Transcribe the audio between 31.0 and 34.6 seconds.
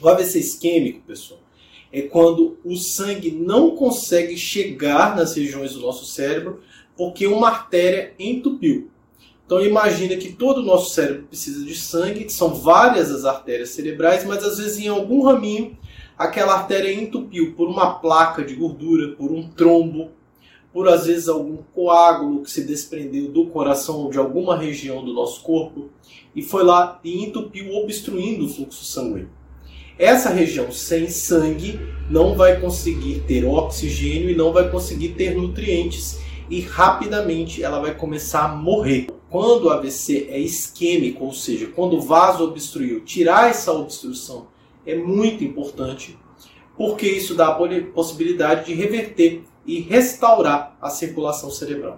sangue não vai conseguir ter oxigênio e não